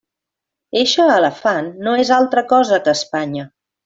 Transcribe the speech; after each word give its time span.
Eixe 0.79 1.03
elefant 1.17 1.69
no 1.89 1.93
és 2.05 2.11
altra 2.17 2.43
cosa 2.55 2.81
que 2.89 2.97
Espanya. 3.01 3.47